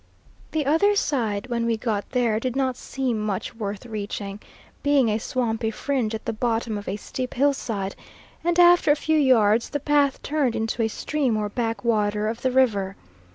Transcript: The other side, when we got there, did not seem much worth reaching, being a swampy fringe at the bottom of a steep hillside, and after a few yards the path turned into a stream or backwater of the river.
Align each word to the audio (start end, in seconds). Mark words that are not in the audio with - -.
The 0.51 0.65
other 0.65 0.95
side, 0.95 1.45
when 1.51 1.67
we 1.67 1.77
got 1.77 2.09
there, 2.09 2.39
did 2.39 2.55
not 2.55 2.75
seem 2.75 3.19
much 3.19 3.53
worth 3.53 3.85
reaching, 3.85 4.39
being 4.81 5.09
a 5.09 5.19
swampy 5.19 5.69
fringe 5.69 6.15
at 6.15 6.25
the 6.25 6.33
bottom 6.33 6.75
of 6.75 6.87
a 6.87 6.95
steep 6.95 7.35
hillside, 7.35 7.95
and 8.43 8.57
after 8.57 8.91
a 8.91 8.95
few 8.95 9.19
yards 9.19 9.69
the 9.69 9.79
path 9.79 10.19
turned 10.23 10.55
into 10.55 10.81
a 10.81 10.87
stream 10.87 11.37
or 11.37 11.49
backwater 11.49 12.27
of 12.27 12.41
the 12.41 12.49
river. 12.51 12.95